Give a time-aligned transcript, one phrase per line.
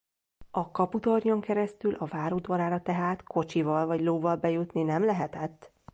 [0.51, 5.71] A kaputornyon keresztül a vár udvarára tehát kocsival vagy lóval bejutni nem lehetett.